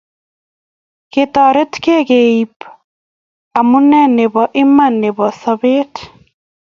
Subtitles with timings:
[1.11, 2.67] Ketoretkei koipu
[3.59, 5.91] amune nebo iman nebo sopet